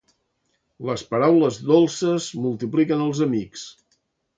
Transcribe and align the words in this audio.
Les 0.89 1.03
paraules 1.11 1.61
dolces 1.69 2.33
multipliquen 2.49 3.09
els 3.09 3.27
amics. 3.31 3.73